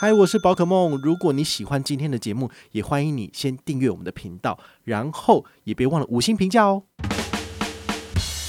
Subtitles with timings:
[0.00, 0.96] 嗨，我是宝可梦。
[1.02, 6.84] 如果你喜欢今天的节目，也欢迎你先订阅我们的频道，然后也别忘了五星评价哦。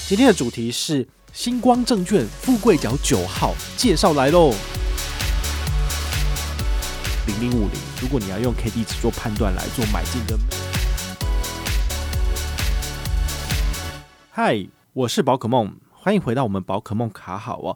[0.08, 4.54] 今天的主题是星光证券富贵角九号介绍来喽。
[7.26, 10.38] 零零五零，如果你要用 K D 值做判断来做买进跟。
[14.30, 17.76] 嗨，我是宝可梦，欢迎回到我们宝可梦卡好哦。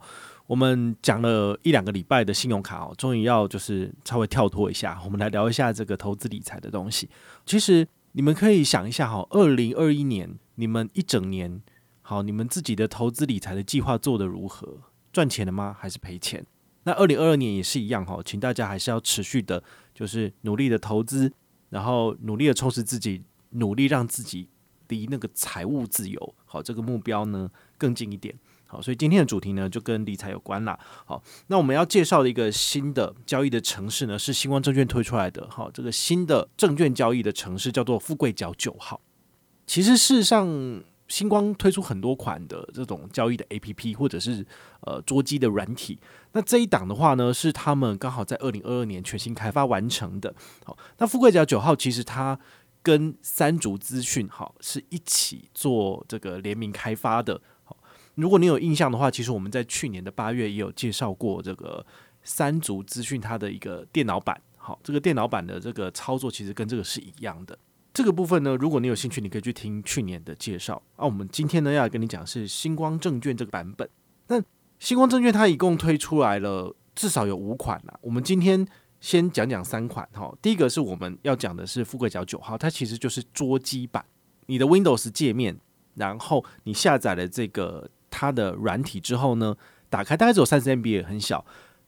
[0.54, 7.09] 我们讲了一两个礼拜的信用卡哦，终于要就是稍微跳脱一下， 我们来聊一下这个投资理财的东西。
[7.43, 11.59] 其实你们可以想一下哈，二零二一年你们一整年
[12.03, 14.77] 好，你们自己的投资理财的计划做得如何？
[15.12, 15.76] 赚钱了吗？
[15.79, 16.45] 还是赔钱？
[16.84, 19.63] 那二零二二年也是一样哈，请大家还是要持续的，
[19.95, 21.34] 就是努力的投资，
[21.71, 24.48] 然后努力的充实自己，努力让自己
[24.90, 28.38] 离那个财务自由好这个目标呢更近一点。
[28.66, 30.80] 好，所以今天的主题呢就跟理财有关啦。
[31.05, 35.48] 好，那我们要介绍的一个新的交易的城市呢，是新光证券推出来的。
[35.49, 38.99] 好，这个新的证券交易的城市叫做富贵角九号。
[39.68, 44.43] 其实事实上，星光推出很多款的这种交易的 APP 或者是
[44.82, 45.99] 呃桌机的软体。
[46.32, 50.34] 那这一档的话呢，是他们刚好在二零二二年全新开发完成的。
[50.65, 52.40] 好，那富贵角九号其实它
[52.82, 57.40] 跟三足资讯好是一起做这个联名开发的。
[58.15, 61.83] 如果你有印象的话，其实我们在去年的八月也有介绍过这个
[62.23, 64.39] 三足资讯它的一个电脑版。
[64.57, 67.57] 好，这个电脑版的这个操作其实跟这个是一样的。
[67.94, 70.81] 这个部分呢，如果你有兴趣，你可以去听去年的介绍。
[70.95, 73.89] 啊，我们今天呢要跟你讲是星光证券这个版本。
[74.28, 74.41] 那
[74.79, 78.00] 星光证券它一共推出来了至少有五款啦。
[78.01, 78.66] 我们今天
[79.01, 80.34] 先讲讲三款哈。
[80.41, 84.06] 第一个是我们要讲的是富贵角九号，它其实就是桌机版，
[84.45, 85.59] 你的 Windows 界面，
[85.95, 87.89] 然后你下载了这个。
[88.13, 89.56] 它的软体之后呢，
[89.89, 91.44] 打开大概只有三十 MB 也很小，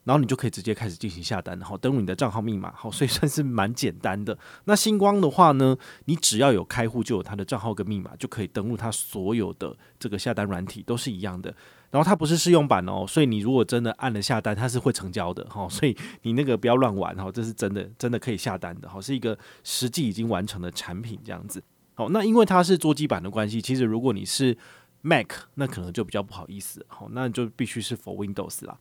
[0.05, 4.35] 然后你就可以直接开始进行下单，然后登录你的账号密码，好，所以算是蛮简单的。
[4.63, 11.53] 那星光的话呢，你只要有开户就有它的账号跟密码，就可以登录它所有的这个下单软体都是一样的。
[11.91, 21.63] 然后它不是试用版哦，所以你如果真的按了下单，它是会成交的哈，所以你那个不要乱玩哈，这是真的真的可以下单的，好，是一个实际已经完成的产品这样子。
[21.93, 24.57] 好，那因为它是桌机版的关系，其实如果你是
[25.05, 28.79] Mac 那可能就比较不好意思，好，那就必须是 for Windows 啦。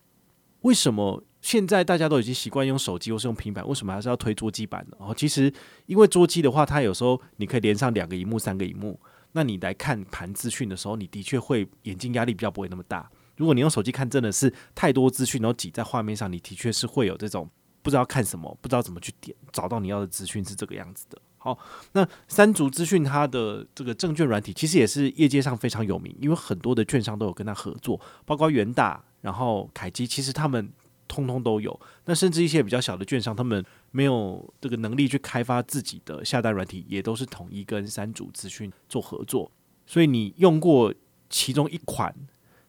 [0.62, 4.96] 为什么现在大家都已经习惯用手机或是用平板，为什么还是要推桌机版呢？
[4.98, 5.52] 哦，其实
[5.84, 8.98] 因为桌机的话，它有时候你可以连上两个萤幕、三个萤幕，
[9.32, 13.10] 那你来看盘资讯的时候，你的确会眼睛压力比较不会那么大。
[13.36, 17.46] 如果你用手机看，真的是太多资讯，然后挤在画面上，你的确是会有这种
[17.82, 21.20] 不知道看什么，不知道怎么去点找到你要的资讯是这个样子的。
[21.44, 21.58] 好，
[21.92, 30.72] 那三足资讯它的这个证券软体其实也是业界上非常有名，因为很多的券商都有跟他合作，包括元大，然后凯基，其实他们
[31.06, 31.78] 通通都有。
[32.06, 39.52] 那甚至一些比较小的券商，他们没有这个能力去开发自己的下单软体，也都是统一跟三足资讯做合作。
[39.84, 40.94] 所以你用过
[41.28, 42.14] 其中一款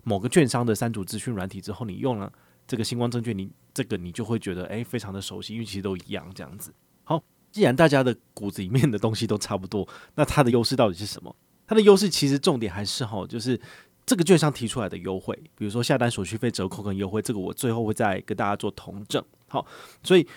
[0.03, 2.29] 某个券商的三足资讯软体之后，你用了
[2.67, 6.73] 这个星光证券，你这个你就会觉得诶，非常的熟悉，因为其实都一样这样子。
[7.55, 11.33] 既然大家的骨子里面的东西都差不多，那它的优势到底是什么？
[11.65, 13.57] 它的优势其实重点还是哈，就是
[14.05, 19.23] 这个券商提出来的优惠，比如说下单手续费折扣跟优惠，这个我最后会再跟大家做同证。
[19.47, 19.65] 好，
[20.03, 20.27] 所以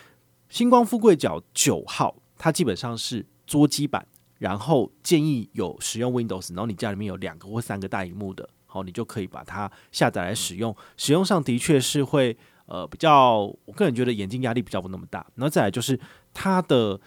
[0.48, 4.06] 星光富贵角九号它基本上是桌机版，
[4.38, 10.72] 然后建议有使用 Windows，然后你家里面有两个或三个大荧幕的，好，你就可以把它下载来使用。
[10.96, 15.26] 使用上的确是会呃比较，我个人觉得眼睛压力比较不那么大。
[15.34, 15.98] 然后再来就是。
[16.40, 17.00] 它的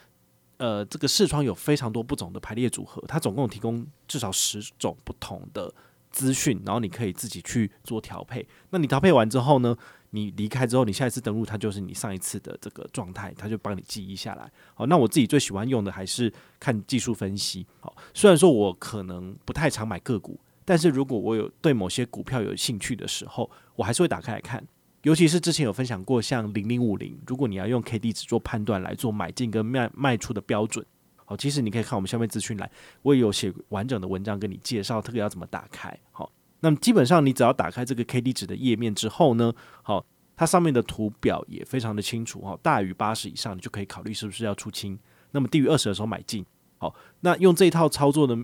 [0.58, 5.74] 呃，这个视窗有非常多不同的排列组合，它总共提供至少十种不同的
[6.10, 8.46] 资讯，然后你可以自己去做调配。
[8.72, 9.74] 那你调配完之后呢，
[10.10, 14.52] 你离开之后，你下一次登录，它就是你上一次的这个状态，它就帮你记忆下来。
[14.74, 17.66] 好，那我自己最喜欢用的还是看技术分析。
[17.80, 24.62] 好，虽然说我可能不太常买个股，但是如果我有对某些股票有兴趣的时候，我还是会打开来看。
[25.04, 30.86] 尤其是之前有分享过，像零零五零，如果你要用 K D 值做判断来做买进跟卖卖出的标准，
[31.26, 32.70] 好，其实你可以看我们下面资讯栏，
[33.02, 35.98] 我也有写完整的文章跟你介绍这个要怎么打开。
[36.12, 39.52] 好，那么基本上你只要打开这个 K D 值的页面之后呢，
[39.82, 40.06] 好，
[40.36, 45.00] 它上面的图表也非常的清楚哈，大于八十以上，你就可以考虑是不是要出清，
[45.32, 46.46] 那么低于二十的时候买进。
[46.78, 48.38] 好，那用这一套操作的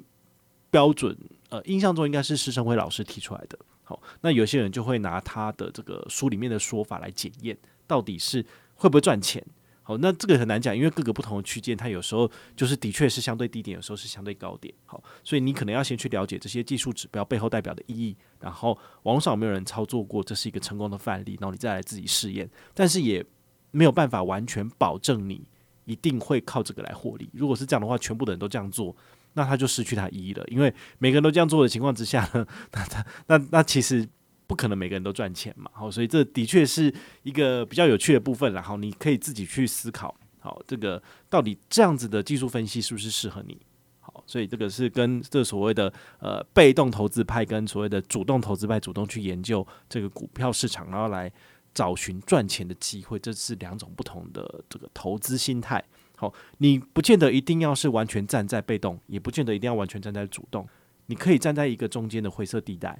[0.72, 1.16] 标准，
[1.50, 3.60] 呃，印象中应该是施生辉老师提出来的。
[3.88, 7.58] 好，那有些人就会拿他的这个书里面的说法来检验，
[7.88, 8.46] 到底是
[8.76, 9.42] 会不会赚钱。
[9.82, 14.74] 好，那这个很难讲，因为各个不同的区间，它有时候就是的确是相对低点，有时候是相对高点。
[14.86, 22.50] 好，所以你可能要先去了解这些技术指标背后代表的意义，然后网上有没有人操作过，这是一个成功的范例，然后你再来自己试验。
[22.74, 23.26] 但是也
[23.72, 25.42] 没有办法完全保证你
[25.86, 27.30] 一定会靠这个来获利。
[27.32, 28.94] 如果是这样的话，全部的人都这样做，
[29.38, 30.44] 那他就失去他意义了。
[30.48, 34.06] 因为每个人都这样做的情况之下呢， 那他那那其实
[34.48, 35.72] 不可能每个人都赚钱嘛。
[35.74, 36.94] 好，所以这的确是
[37.24, 38.52] 一个比较有趣的部分。
[38.52, 43.58] 然后你可以自己去思考，好，这个到底这样子的技术分析是不是适合你？
[44.00, 51.32] 好，所以这个是跟这所谓的呃被动投资派跟所谓的主动投资派主动去研究这个股票市场，然后来。
[51.74, 55.84] 找寻赚钱的机会，这是两种不同的这个投资心态。
[56.20, 60.68] 好，你不见得一定要是完全站在被动，也不见得一定要完全站在主动。
[61.06, 63.00] 你可以站在一个中间的灰色地带。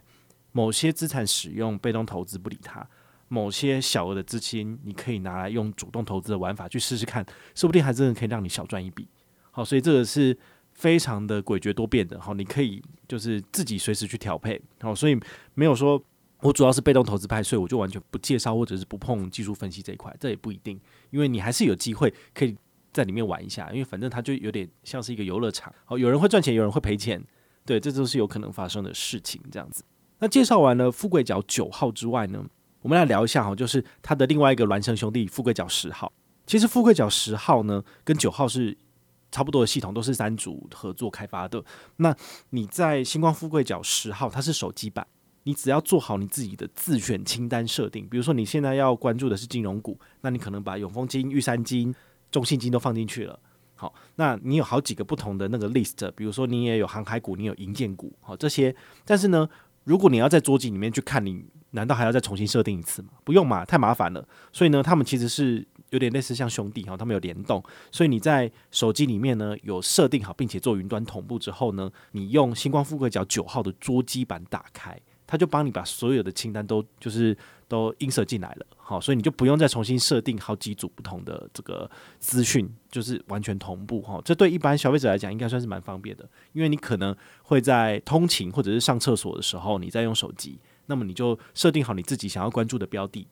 [0.52, 2.88] 某些资产使用被动投资不理它，
[3.28, 7.26] 某些小额的资金你可以拿来用主动投资的玩法去试试看，
[7.56, 9.08] 说不定还真的可以让你小赚一笔。
[9.50, 10.38] 好，所以这个是
[10.74, 12.22] 非常的诡谲多变的。
[12.22, 14.62] 好，你可以就是自己随时去调配。
[14.80, 15.20] 好，所以
[15.56, 16.02] 没有说。
[16.42, 20.80] 我主要是被动投资派，所以我就完全不介绍或者是不碰技术分析这一块，这也不一定，
[21.10, 22.56] 因为你还是有机会可以
[22.94, 27.24] 在里面玩一下，因为反正它就有点像是一个游乐场，好，有人会赚钱，有人会赔钱，
[27.66, 29.84] 对，这都是有可能发生的事情，这样子。
[30.20, 32.44] 那介绍完了富贵角九号之外呢，
[32.82, 36.12] 我们来聊一下哈，就是它的另外一个孪生兄弟富贵角十号。
[36.46, 38.76] 其实富贵角十号呢，跟九号是
[39.32, 41.64] 差不多的系统，都是三组合作开发的。
[41.98, 42.16] 那
[42.50, 45.06] 你在星光富贵角十号，它是手机版。
[45.44, 51.96] 你只要做好你自己的自选清单设定，比如说你现在要关注的是金融股，那你可能把永丰金、玉山金、
[52.38, 53.40] 中信金都放进去了。
[53.74, 58.76] 好，那你有好几个不同的那个 list，比如说你也有航海股，你有银建股，好这些。
[59.04, 59.50] 但是呢，
[59.86, 63.10] 如果你要在桌机里面去看，你难道还要再重新设定一次吗？
[63.24, 64.28] 不用嘛，太麻烦了。
[64.54, 67.64] 所以呢，他们其实是有点类似像兄弟哈，他们有联动。
[67.92, 75.00] 所以你在手机里面呢有设定好，并且做云端同步之后呢，你用星光富贵角九号的桌机版打开。
[75.30, 77.38] 它就帮你把所有的清单都就是
[77.68, 84.22] 都 insert 进来了，好，所以你就不用再重新设定好几组不同的这个资讯，就是完全同步哈。
[84.24, 87.14] 这对一般消费者来讲应该算是蛮方便的，因为你可能
[87.44, 93.28] 会在通勤或者是上厕所的时候，你在用手机，那么你就设定好你自己想要关注的标的。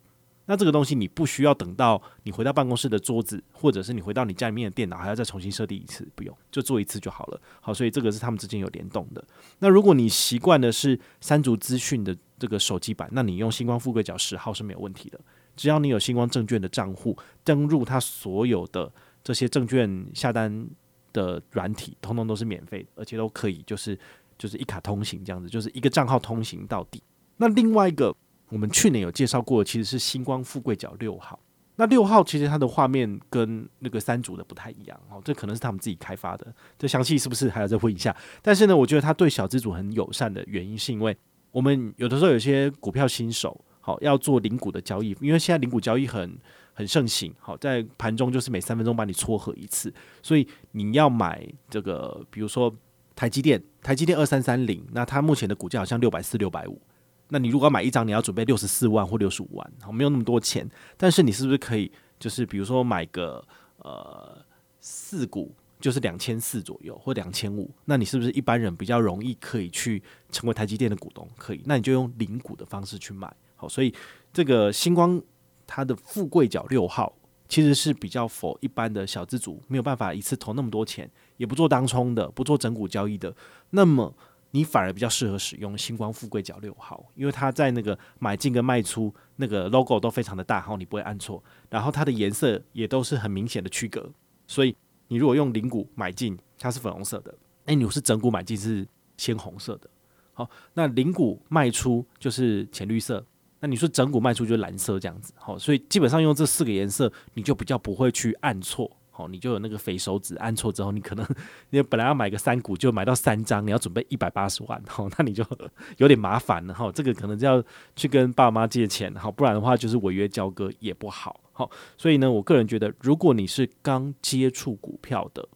[0.47, 7.41] 那这个东西你不需要等到你回到办公室的桌子，或者是你回到你家里面的电脑，还要再重新设定一次，不用，就做一次就好了。
[7.61, 9.25] 好，所以这个是他们之间有联动的。
[9.59, 15.19] 那如果你习惯的是三足资讯的这个手机版，那你用星光富贵角十号是没有问题的。
[15.55, 18.91] 只要你有星光证券的账户，登入它所有的
[19.23, 20.67] 这些证券下单
[21.13, 23.97] 的软体，通通都是免费，而且都可以就是
[24.37, 27.01] 就是一卡通行这样子，就是一个账号通行到底。
[27.37, 28.15] 那另外一个。
[28.49, 31.37] 我们去年有介绍过，其实是星光富贵角六号。
[31.77, 36.53] 那六号其实它的画面跟那个三组的不太一样哦，这可能是他们自己开发的。
[36.77, 38.15] 这详细是不是还要再问一下？
[38.43, 41.17] 但是呢，我觉得它对小资组很友善的原因，是因为
[41.49, 46.35] 我们有的时候有些股票新手好要做零股的交易，因为现在零股交易很
[46.73, 49.93] 很盛行，好在盘中就是每三分钟把你撮合一次，
[50.23, 52.73] 所以你要买这个，比如说
[53.15, 56.81] 台积电，台积电二三三零，那它目前的股价好像六百四、六百五。
[57.29, 60.67] 那你如果要买一张，你要准备六十四万或六十五万，好，没有那么多钱。
[60.97, 63.45] 但是你是不是可以，就是比如说买个
[63.77, 64.43] 呃
[64.81, 67.69] 四股，就是两千四左右或两千五？
[67.85, 70.01] 那你是不是一般人比较容易可以去
[70.31, 71.29] 成为台积电的股东？
[71.37, 73.31] 可以，那你就用零股的方式去买。
[73.55, 73.93] 好，所以
[74.31, 75.21] 这个星光
[75.65, 77.13] 它的富贵角六号
[77.47, 83.35] 其实是比较否一般的小资族，没有办法一次投那么多钱，也不做当冲的，不做整股交易的，
[83.69, 84.13] 那么。
[84.51, 91.43] 你反而比较适合使用星光富贵角六号，因为它在那个买进跟卖出那个 logo 都非常的大号，你不会按错。
[91.69, 94.09] 然后它的颜色也都是很明显的区隔，
[94.47, 94.73] 所以
[95.09, 97.33] 你如果用零股买进，它是粉红色的；
[97.65, 99.89] 诶，你是整股买进是鲜红色的。
[100.31, 103.25] 好，那零股卖出就是浅绿色，
[103.65, 105.33] 那你说整股卖出就是蓝色这样子。
[105.35, 108.95] 好，所以基本上用这四个颜色，你就比较不会去按错。
[109.09, 111.27] 好，你就有那个肥手指，按错之后，你可能
[111.71, 115.43] 你本来要买个三股，就买到三张，你要准备一百八十万，好，那你就
[115.97, 117.63] 有点麻烦了，哈，这个可能就要
[117.95, 121.67] 去跟爸妈借钱，好，不然的话就是违约交割也不好，好，
[121.97, 125.47] 所以呢，我个人觉得，如果你是刚接触股票的，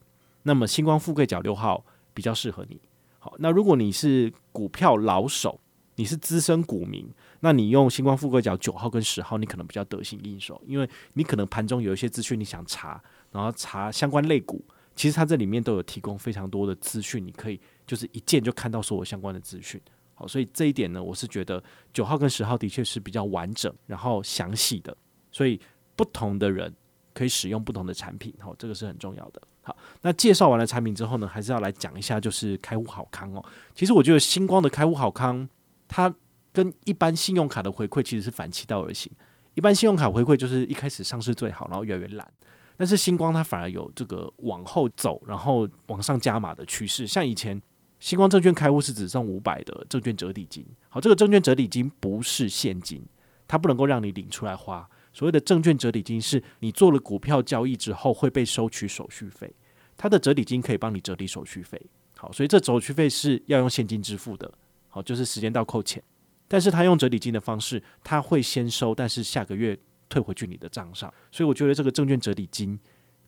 [0.42, 1.86] 那么星光富贵角六号
[2.16, 2.82] 比较适合你，
[3.20, 5.60] 好，那如果你是股票老手，
[5.96, 7.06] 你是资深股民，
[7.41, 13.01] 那你用星光富贵角九号跟十号，你可能比较得心应手，因为你可能盘中有一些资讯你想查。
[13.31, 14.60] 然后查相关类股，
[14.96, 19.79] 其实它这里面都有提供非常多的资讯，你可以就是一键就看到所有相关的资讯。
[20.15, 24.98] 好，所以这一点呢，我是觉得九号跟十号的确是比较完整，然后详细的，
[25.31, 25.62] 所以
[25.96, 26.74] 不同的人
[27.13, 28.34] 可以使用不同的产品。
[28.39, 29.39] 好，这个是很重要的。
[29.62, 33.46] 好，那介绍完了产品之后呢，还是要来讲一下就是开户好康哦。
[33.75, 35.48] 其实我觉得星光的开户好康，
[35.88, 36.12] 它
[36.60, 39.10] 跟一般信用卡的回馈其实是反其道而行。
[39.54, 42.30] 一般信用卡回馈就是一开始上市最好，然后越来越烂。
[42.75, 47.08] 但是星光它反而有这个往后走，然后往上加码的趋势。
[47.08, 47.62] 像以前
[48.01, 53.01] 星光证券开户是只送五百的证券折抵金，好，这个证券折抵金不是现金，
[53.48, 54.86] 它不能够让你领出来花。
[55.13, 59.54] 所谓的证券折抵金是你做了股票交易之后会被收取手续费，
[59.96, 61.82] 它的折抵金可以帮你折抵手续费。
[62.18, 64.51] 好，所以这手续费是要用现金支付的。
[64.89, 66.01] 好，就是时间到扣钱。
[66.50, 69.77] 但是他用折抵金的方式，他会先收，但是下个月
[70.10, 71.13] 退回去你的账上。
[71.32, 72.77] 所以我觉得这个证券折抵金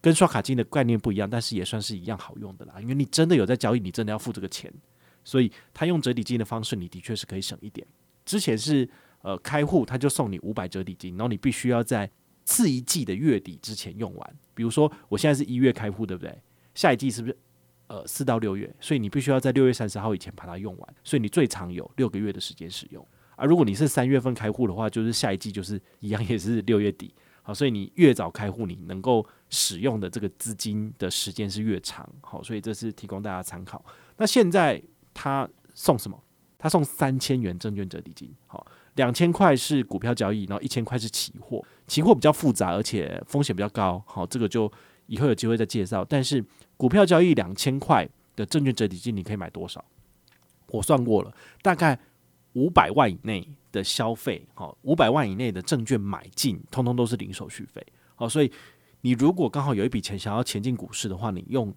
[0.01, 2.81] 跟刷卡金的概念不一样，但是也算是一样好用的啦。
[2.81, 4.73] 因为你真的有在交易，你真的要付这个钱，
[5.23, 7.85] 所以他用折抵金的方式，你的确是可以省一点。
[8.25, 8.89] 之前是
[9.21, 12.09] 呃开户他就送你五百折抵金，然后你必须要在
[12.43, 14.35] 次一季的月底之前用完。
[14.55, 16.35] 比如说我现在是一月开户，对不对？
[16.73, 17.37] 下一季是不是？
[17.91, 23.05] 呃，四到六月，所以你必须要在六月三十号以前把它用完，所以你最长有六个月的时间使用。
[23.35, 27.13] 而如果你是三月份开户的话，就是下一季就是一样，也是六月底。
[27.43, 32.09] 好，所以你越早开户，你能够使用的这个资金的时间是越长。
[32.21, 33.83] 好，所以这是提供大家参考。
[34.15, 34.81] 那现在
[35.13, 36.17] 他送什么？
[36.57, 38.33] 他送三千元证券折抵金。
[38.47, 41.61] 好，两千块是股票交易，然后一千块是期货。
[41.87, 44.01] 期货比较复杂，而且风险比较高。
[44.07, 44.71] 好，这个就。
[45.11, 46.05] 以后有机会再介绍。
[46.05, 46.43] 但是
[46.77, 49.83] 股票交易两千块的证券折抵金，你可以买多少？
[50.67, 51.99] 我算过了，大概
[52.53, 57.85] 五百万以内的消费，好，五百万以内的证券买进，通通都是零手续费。
[58.15, 58.49] 好，所以
[59.01, 61.73] 你如果刚好有一笔钱想要前进股市的话，你用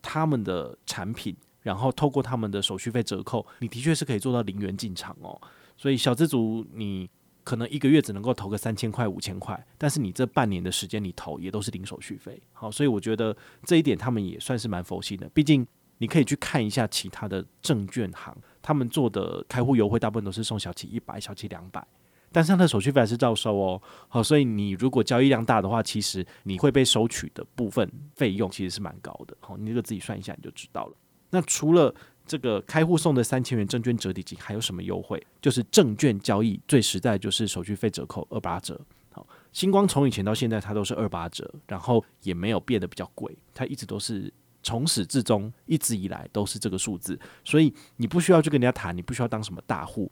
[0.00, 5.38] 他们的产品，然后透过他们的手续费折扣，你的确是可以做到零元进场哦。
[5.76, 7.10] 所以小资族你。
[7.50, 12.40] 可能一个月只能够投个三千块、五千块，但是你这半年的时间你投也都是零手续费。
[12.52, 15.28] 好，所以我觉得这一点他们也算是蛮佛心的。
[15.30, 15.66] 毕竟
[15.98, 21.84] 你可以去看一下其他的证券行，他们做的开户优惠大部分都是送小期一百、小期两百，
[22.30, 23.82] 但是它的手续费还是照收哦。
[24.06, 29.36] 好，所以你如果交易量大的话，其实你会被收取的部分费用其实是蛮高的。
[29.40, 30.94] 好，你这个自己算一下你就知道了。
[31.30, 31.92] 那除了
[32.30, 35.20] 这个开户送的三千元证券折抵金还有什么优惠？
[35.42, 38.80] 就是证券交易最实在就是手续费折扣二八折。
[39.12, 44.32] 好，星光从以前到现在它都是二八折，然后也没有变得比较贵，它一直都是
[44.62, 50.08] 从始至终一直以来都是这个数字，所以你不需要去跟人家谈，你不需要当什么大户，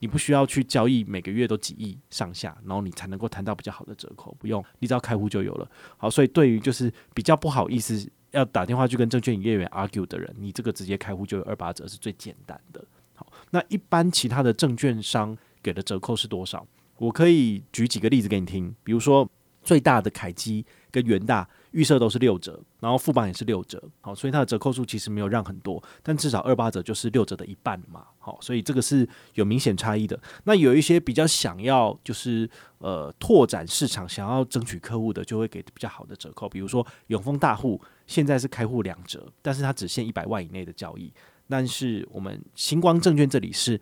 [0.00, 5.66] 你不需要去交易每个月都几亿上下，然后你才能够谈到比较好的折扣，不用，你只要开户就有了。
[5.96, 8.06] 好，所以对于就是比较不好意思。
[8.32, 12.84] 要打电话去跟证券营业员 argue 的人，你这个直接开户就有二八折，是最简单的。
[13.14, 16.66] 好，那一般其他的证券商给的折扣是多少？
[16.98, 19.28] 我可以举几个例子给你听，比如说
[19.62, 21.48] 最大的凯基跟元大。
[21.72, 30.20] 预设都是六折，然后副榜也是六折，好，所以它的折扣数其实没有让很多，但至少二八折就是六折的一半嘛，好，所以这个是有明显差异的。
[30.44, 41.10] 那有一些比较想要就是呃拓展市场，想要争取客户的，就会给比较好的折扣，比如说永丰大户现在是开户两折，但是它只限一百万以内的交易，
[41.48, 43.80] 但是我们星光证券这里是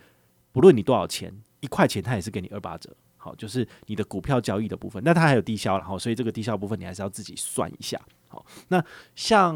[0.53, 2.95] 不论你多少钱，一块钱它也是给你二八折。
[3.23, 8.01] 好，就是你的股票交易的部分，那它还有低消，然后所以这个低消部分你还是要自己算一下。
[8.29, 8.83] 好，那
[9.15, 9.55] 像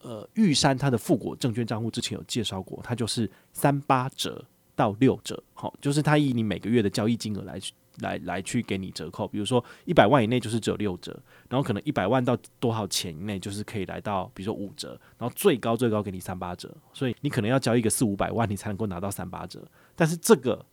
[0.00, 4.44] 呃玉山它的富国证券账户之前有介绍过，它就是三八折
[4.76, 7.58] 到六折，好，就是它以你每个月的交易金额来
[7.98, 20.64] 来来去给你折扣，比如说一百万以内就是只有六折，然后可能一百万到多少钱以内就是可以来到比如说五折，然后最高最高给你三八折，所以你可能要交易个四五百万你才能够拿到三八折，但是这个。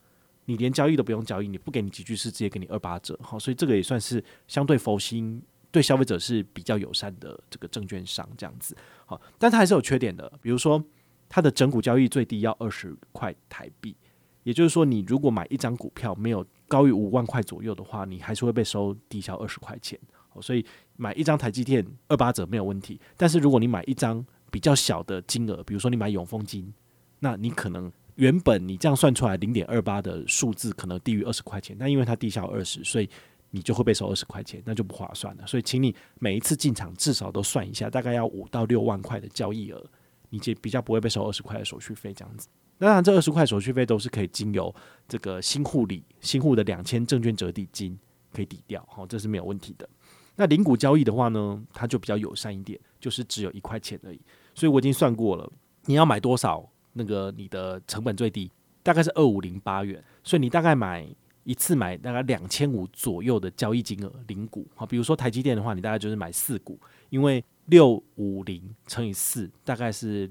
[0.52, 10.84] 你连交易都不用交易，你不给你几句是直接给你二八折，好，所以这个也算是相对佛心，对消费者是比较友善的这个证券商这样子，好，但它还是有缺点的，比如说
[11.30, 13.96] 它的整股交易最低要二十块台币，
[14.42, 20.62] 也就是说你如果买一张股票没有高于五万块左右的话，你还是会被收低消二十块钱，好，所以
[20.96, 26.74] 买一张台积电二八折没有问题，但是如果你买一张比较小的金额，比如说你买永丰金，
[27.20, 27.90] 那你可能。
[28.16, 33.08] 原本你这样算出来零点二八的数字可能低于二十块钱，那因为它低效二十，所以
[33.50, 35.46] 你就会被收二十块钱，那就不划算了。
[35.46, 39.84] 所以，请你每一次进场至少都算一下，大概要五到六万块的交易额，
[40.30, 42.48] 你就比较不会被收二十块的手续费这样子。
[42.78, 44.74] 当然，这二十块手续费都是可以经由
[45.06, 47.98] 这个新户里新户的两千证券折抵金
[48.32, 49.88] 可以抵掉，好，这是没有问题的。
[50.34, 54.20] 那零股交易的话呢，它就比较友善一点，就是只有一块钱而已。
[54.54, 55.50] 所以我已经算过了，
[55.84, 56.71] 你要买多少？
[56.92, 58.50] 那个你的成本最低
[58.82, 61.06] 大概是二五零八元，所以你大概买
[61.44, 66.78] 一次买大概两千五左右的交易金额零股，好，比如说台积电的话，你大概就是买四股，
[67.10, 70.30] 因为六五零乘以四大概是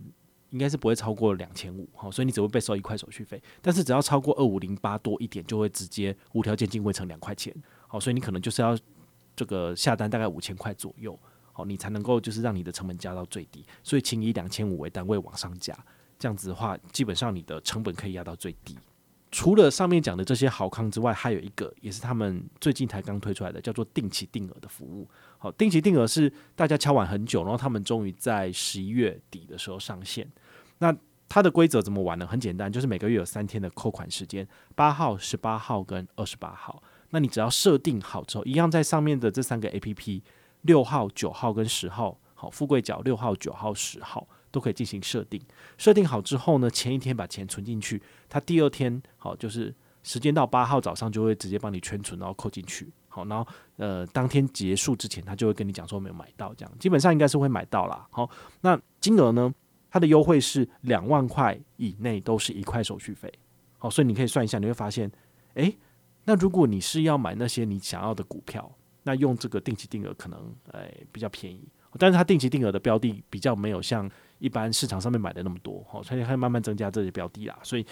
[0.52, 7.56] 应该是不会超过两千五，好，所以你只会被收一块手续费，但是只要超过二五零八多一点，就会直接无条件进汇成两块钱，
[7.88, 8.78] 好，所以你可能就是要
[9.36, 11.18] 这个下单大概五千块左右，
[11.54, 15.74] 好，你才能够就是让你的成本加到最低，所以请以两千五为单位往上加，
[16.22, 18.78] 这样子的话，基本上你的成本可以压到最低。
[19.32, 25.10] 除了上面讲的这些好康之外，还有一个也是他们最近才刚推出来的，叫做定期定额的服务。
[25.40, 30.30] 好，定期定额是大家敲碗很久，然后他们终于在十一月底的时候上线。
[30.78, 30.96] 那
[31.28, 32.28] 它的规则怎么玩呢？
[32.28, 36.84] 很简单，就是每个月有三天的扣款时间，八号、十八号跟二十八号。
[37.10, 40.22] 那你只要设定好之后，一样在上面的这三个 APP，
[40.62, 44.28] 六号、九号跟十号，好，富贵角六号、九号、十号。
[44.52, 45.42] 都可以进行设定，
[45.78, 58.06] 设定好之后呢，前一天把钱存进去，他第二天好，就是时间到八号早上就会直接帮你圈存，然后扣进去，好，然后呃当天结束之前，他就会跟你讲说没有买到，这样基本上应该是会买到啦。
[58.12, 58.30] 好，
[58.62, 59.54] 那金额呢，
[59.90, 63.32] 它的优惠是两万块以内都是一块手续费，
[63.78, 65.10] 好，所以你可以算一下，你会发现，
[65.54, 65.78] 诶，
[66.26, 68.70] 那如果你是要买那些你想要的股票，
[69.04, 71.68] 那用这个定期定额可能诶比较便宜，
[72.00, 74.10] 但是它定期定额的标的比较没有像。
[74.42, 77.58] 一般市场上面买的那么多，哈，所以可以慢慢增加这些标的啦。
[77.62, 77.86] 所以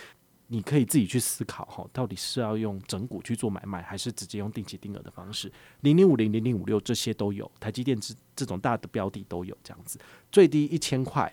[0.47, 5.51] 你可以自己去思考，哈，到底是要用整股去做买卖，还是直接用定期定额的方式？
[5.81, 9.99] 零零五零、零零五六这些都有，台积电这这种大的标的都有这样子。
[10.31, 11.31] 最低一千块，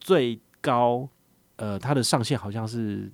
[0.00, 1.08] 最高
[1.54, 3.08] 呃，它的上限好像是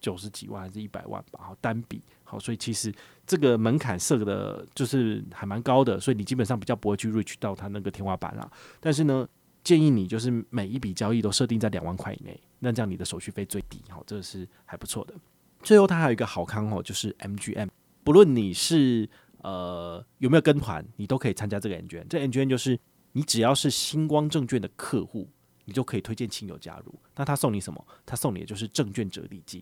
[0.00, 1.40] 九十几万还是一百万吧？
[1.44, 2.92] 好，单笔好，所以其实
[3.24, 8.50] 这个门槛设的就是还蛮高的，所以你基本上比较不会去 reach 到它那个天花板啦。
[8.80, 9.26] 但是呢，
[9.66, 15.14] 建议你就是每一笔交易都设定在两万块以内，那这样你的手续费最低，好，这个是还不错的。
[15.60, 17.68] 最后它还有一个好康哦，就是 MGM，
[18.04, 22.06] 不论你是呃有没有跟团，你都可以参加这个 MGM。
[22.08, 22.78] 这 MGM 就是
[23.10, 25.28] 你只要是星光证券的客户，
[25.64, 26.94] 你就可以推荐亲友加入。
[27.16, 27.84] 那他送你什么？
[28.06, 29.60] 他送你的就是证券折抵金。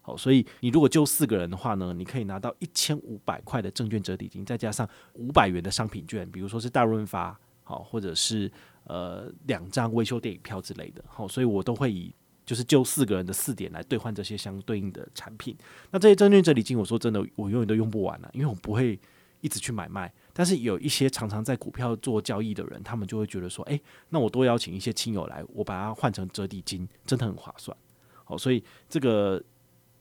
[0.00, 7.36] 好，所以你如果就四个人的话呢，你可以拿到一千五百块的证券折抵金，再加上五百元的商品券，比如说是大润发，
[7.70, 8.50] 好，或者是。
[8.84, 12.12] 呃，两张维修电影票之类的，好，所以我都会以
[12.44, 15.56] 就是就四个人的四点来兑换这些相对应的产品。
[15.92, 18.98] 那这些证券折抵金，我说真的，我永远都用不完了，因为我不会
[19.42, 20.12] 一直去买卖。
[20.32, 27.76] 但是有一些常常在股票做交易的人，他们就会觉得说，诶，那我多邀请一些亲友来，我把它换成折抵金，真的很划算。
[28.24, 29.40] 好，所以这个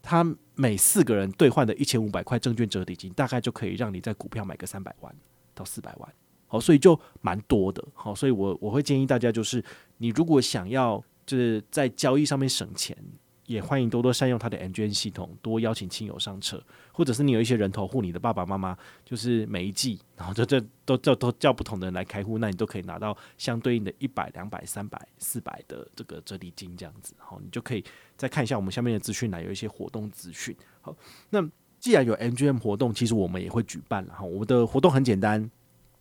[0.01, 5.15] 他每四个人兑换的一千五百块证券折抵金，大概就可以让你在股票买个三百万
[5.53, 6.11] 到四百万。
[6.49, 7.81] 好，所以就蛮多的。
[7.93, 9.63] 好，所以我我会建议大家，就是
[9.99, 12.97] 你如果想要就是在交易上面省钱，
[13.45, 27.13] 也欢迎多多善用他的 MGM 系统，多邀请亲友上车，或者是你有一些人头户，你的爸爸妈妈就是每一季，然后这这都叫都叫不同的人来开户，那你都可以拿到相对应的一百、两百、三百、四百的这个折抵金，这样子。
[27.17, 27.83] 好，你就可以
[28.17, 30.55] 再看一下我们下面的资讯栏，有一些活动资讯。
[30.81, 30.95] 好，
[31.29, 31.47] 那
[31.79, 34.23] 既然有 MGM 活动，其实我们也会举办了哈。
[34.23, 35.49] 我们的活动很简单。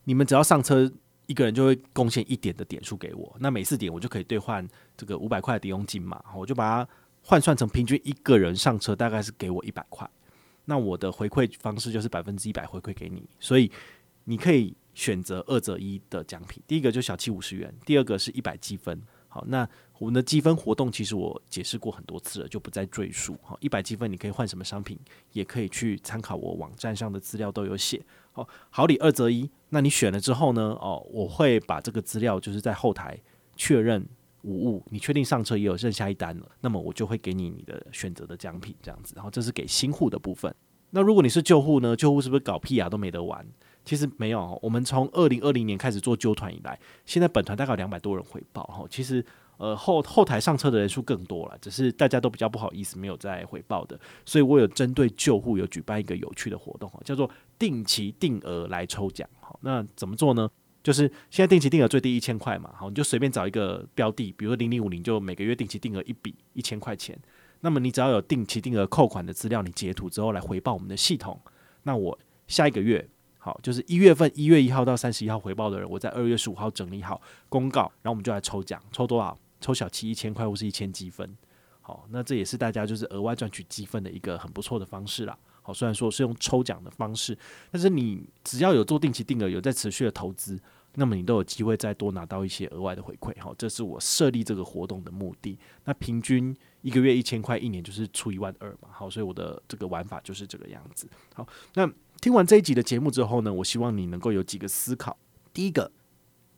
[0.09, 0.91] 你们只要上车，
[1.27, 4.67] 一个人就会贡献一点的点数给我，那每次点我就可以兑换
[4.97, 6.91] 这个五百块的抵用金嘛，我就把它
[7.21, 10.09] 换算成平均一个人上车大概是给我一百块，
[10.65, 13.71] 那我的回馈方式就是百分之一百回馈给你，所以
[14.25, 18.99] 你可以选择二择一的奖品，第一个就小七五十元，第二个是一百积分。
[19.29, 23.37] 好，那我们的积分活动其实我解释过很多次了，就不再赘述。
[23.43, 24.99] 好，一百积分你可以换什么商品，
[25.33, 28.01] 也可以去参考我网站上的资料都有写。
[28.33, 30.77] 好，好礼二择一，那你选了之后呢？
[30.81, 33.21] 哦，我会把这个资料就是在后台
[33.55, 34.07] 确认
[34.43, 39.13] 无误，你确定上车也有剩下一单了，那么我就会给你你的选择的奖品这样子。
[39.15, 40.55] 然后这是给新户的部分。
[40.91, 41.95] 那如果你是旧户呢？
[41.95, 43.47] 旧户是不是搞屁啊都没得玩？
[43.89, 48.85] 其实没有，我们从二零二零年开始做旧团以来，现在本团大概两百多人回报哈。
[48.91, 49.25] 其实
[49.57, 59.27] 呃后后台上车的人数更多了，只是大家都比较不好意思没有再回报的，所以我有针对旧户有举办一个有趣的活动，哈叫做定期定额来抽奖。
[59.41, 60.51] 哈，那怎么做呢？
[60.83, 67.19] 就是现在定期定额最低一千块嘛，好，你就随便找一个标的，比如说零零五零，就每个月定期定额一笔一千块钱。
[67.61, 71.41] 那么你只要有定期定额扣款的资料，你截图之后来回报我们的系统，
[71.85, 73.09] 那我下一个月。
[73.49, 79.35] 好，就是一月份一月一号到三十一号回报的人，我在二月十五号整理好公告，然后我们就来抽奖，抽多少？
[79.59, 81.35] 抽小七一千块或是一千积分。
[81.81, 85.35] 好，那这也是大家就是额外赚取积分的一个很不错的方式啦。
[85.63, 87.39] 好，虽然说是用抽奖的方式，
[87.71, 90.61] 但是你只要有做定期定额，有在持续的投资，
[90.97, 93.33] 那么你都有机会再多拿到一些额外的回馈。
[93.41, 95.59] 好，这是我设立这个活动的目的。
[95.87, 98.91] 那平均一个月一千块，一年就是出一万二嘛。
[98.93, 101.09] 好，所以我的这个玩法就是这个样子。
[101.33, 101.91] 好，那。
[102.21, 105.17] 听完这一集的节目之后呢，我希望你能够有几个思考。
[105.53, 105.91] 第一个，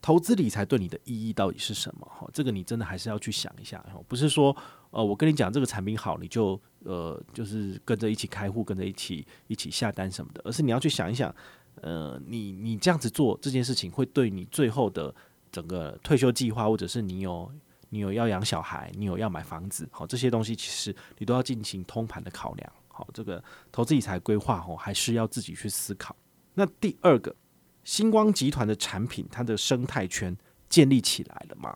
[0.01, 2.07] 投资理财对你的意义到底是什么？
[2.11, 3.85] 哈，这个你真的还是要去想一下。
[4.09, 4.57] 不是说，
[4.91, 11.35] 呃，我跟你讲这个产品好，你就呃，就是跟着一起开户，跟着一起一起下单什么的，而是你要去想一想，
[11.83, 15.15] 呃，你你这样子做这件事情，会对你最后的
[15.53, 17.53] 整个退休计划，或者是你有
[17.91, 22.73] 你有要养小孩，你有要买房子，好，这些东西其实你都要进行通盘的考量。
[23.01, 26.15] 好，这个投资理财规划哦，还是要自己去思考。
[26.53, 27.35] 那第二个，
[27.83, 30.37] 星光集团的产品，它的生态圈
[30.69, 31.75] 建立起来了吗？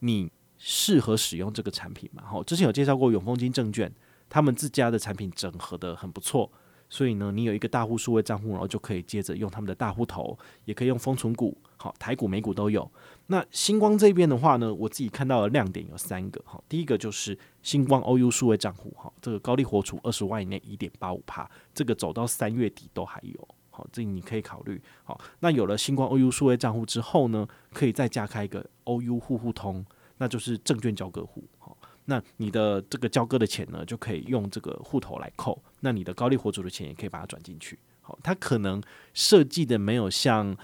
[0.00, 2.22] 你适合使用这个产品吗？
[2.26, 3.90] 好，之前有介绍过永丰金证券，
[4.28, 6.52] 他们自家的产品整合得很不错。
[6.90, 12.88] 所以呢，你有一个大户数位账户，然后就可以接着用他们的大户头，也可以用封存股，好，台股、美股都有。
[13.28, 24.80] 那星光这边的话呢，我自己看到的亮点有三个，哈，第一个就是星光 OU 数位账户，哈，这个高利活储二十万以内一点八五趴，这个走到三月底都还有，好，这你可以考虑。
[25.02, 29.84] 好，那有了星光 OU 数位账户之后呢，可以再加开一个 OU 户户通，
[30.18, 31.76] 那就是证券交割户，好。
[32.08, 35.60] 那你的这个交割的钱呢，就可以用这个户头来扣。
[35.80, 37.76] 那你的高利活储的钱也可以把它转进去。
[38.00, 38.80] 好，它可能
[39.12, 40.56] 设计的没有像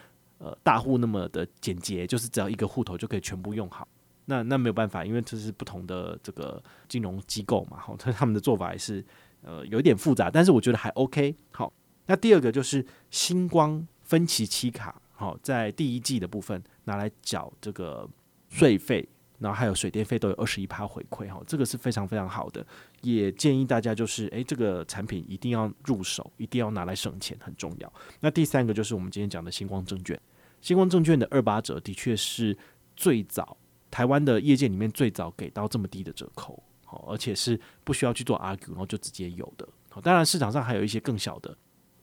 [0.42, 3.86] 呃大户那么的简洁，就是只要一个户头就可以全部用好。
[4.24, 7.78] 那那没有办法，因为这是不同的这个金融机构嘛。
[7.78, 9.04] 好，他们的做法也是
[9.42, 11.34] 呃有一点复杂，但是我觉得还 OK。
[11.52, 11.72] 好，
[12.06, 18.08] 那第二个就是星光分期期卡，好，在第一季的部分拿来缴这个
[18.48, 19.08] 税费。
[19.42, 22.64] 然后还有水电费都有二十一趴回馈哈，这个是非常非常好的，
[23.00, 27.92] 也建议大家就是诶，这个产品一定要入手，一定要拿来省钱，很重要。
[28.20, 30.18] 那第三个就是我们今天讲的星光证券，
[30.60, 32.56] 星光证券的二八折的确是
[32.96, 33.56] 最早
[33.90, 39.68] 台湾的业界里面最早给到这么低的折扣，好，而且是不需要去做 argue，然后就直接有的。
[39.90, 41.56] 好，当然市场上还有一些更小的。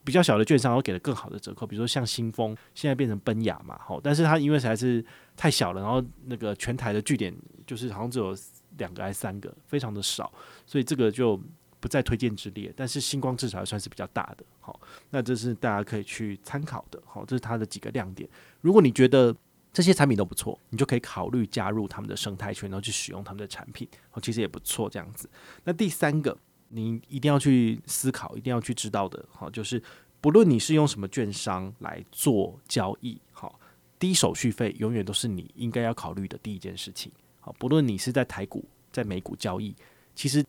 [0.10, 5.06] 比较小的券商，会给了更好的折扣，比如说像新丰，现在变成奔雅嘛，好，但是它因为实在是
[5.38, 7.32] 太小了，然后那个全台的据点
[7.68, 8.36] 就是好像只有
[8.80, 10.34] 两个还是三个，非常的少，
[10.66, 11.40] 所以这个就
[11.80, 12.74] 不在推荐之列。
[12.76, 14.80] 但是星光至少还算是比较大的，好，
[15.12, 18.28] 那这是大家可以去参考的，好，这是它的几个亮点。
[18.62, 19.36] 如果你觉得
[19.72, 25.30] 这些产品都不错，你就可以考虑加入他们的生态圈，然后去使用他们的产品，好，其实也不错这样子。
[25.66, 26.36] 那第三个。
[26.70, 29.82] 你一定要去思考，一定要去知道的，好，就是
[30.22, 33.60] 不论你是用什么券商来做交易，好，
[33.98, 39.76] 低手续费永远都是你应该要考虑的第一件事情，好，不论你是在台股、在美股交易，
[40.14, 40.46] 其实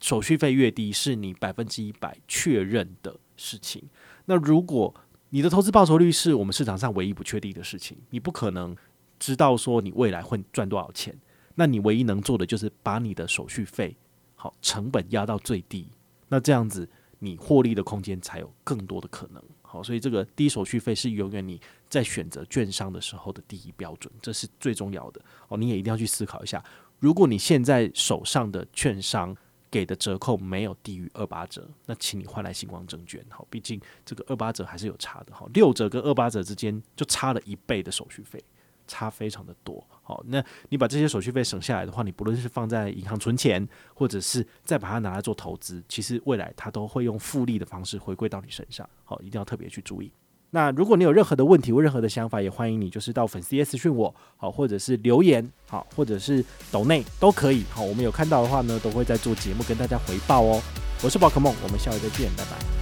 [0.00, 3.82] 手续费越低，是你百分之一百确认的事情。
[4.24, 4.94] 那如果
[5.30, 8.74] 你的投资报酬率是我们市场上唯一不确定的事情，你不可能
[9.18, 11.14] 知道说你未来会赚多少钱，
[11.56, 13.94] 那你唯一能做的就是把你的手续费。
[14.40, 15.88] 好，成本压到最低，
[16.28, 19.42] 那这样子你获利的空间才有更多的可能。
[19.62, 25.20] 好，所以这个低手续费是永远你在选择券商的时候的第一标准，这是最重要的。
[25.48, 26.64] 哦，你也一定要去思考一下，
[27.00, 29.36] 如果你现在手上的券商
[29.70, 33.22] 给的折扣没有低于二八折，那请你换来星光证券。
[33.28, 35.34] 好，毕竟这个二八折还是有差的。
[35.34, 38.42] 好，六折跟二八折之间就差了一倍的手续费。
[38.88, 50.10] 差非常的多，好，那你把这些手续费省下来的话，你不论是放在银行存钱，或者是再把它拿来做投资，其实未来它都会用复利的方式回归到你身上，好，一定要特别去注意。
[50.50, 60.58] 那如果你有任何的问题或任何的想法，也欢迎你就是到粉丝页私讯我，好，或者是留言，好，或者是抖内都可以，好，我们有看到的话呢，都会在做节目跟大家回报哦。
[61.04, 62.77] 我是宝可梦，我们下回再见，拜拜。